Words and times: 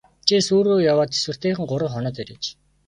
Чи 0.27 0.35
суурь 0.47 0.67
руу 0.69 0.79
яваад 0.93 1.11
тэсвэртэйхэн 1.13 1.65
гурав 1.69 1.89
хоноод 1.93 2.17
ирээч. 2.21 2.43